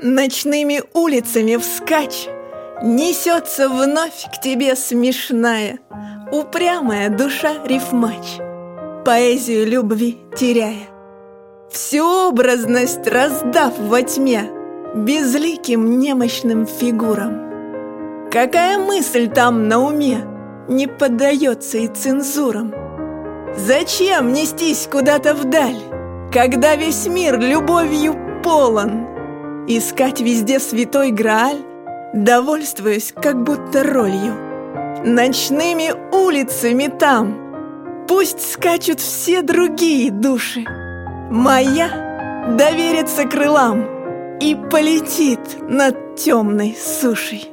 [0.00, 2.28] Ночными улицами вскачь.
[2.84, 5.80] Несется вновь к тебе смешная
[6.30, 8.38] Упрямая душа рифмач.
[9.04, 10.86] Поэзию любви теряя
[11.72, 14.48] Всю образность раздав во тьме
[14.94, 18.30] Безликим немощным фигурам.
[18.30, 20.24] Какая мысль там на уме
[20.68, 22.72] Не поддается и цензурам?
[23.56, 25.82] Зачем нестись куда-то вдаль
[26.32, 29.17] Когда весь мир любовью полон
[29.70, 31.58] Искать везде святой Грааль,
[32.14, 34.34] Довольствуясь как будто ролью.
[35.04, 40.64] Ночными улицами там Пусть скачут все другие души.
[41.30, 47.52] Моя доверится крылам И полетит над темной сушей.